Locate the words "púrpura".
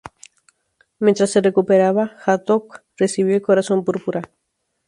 3.85-4.31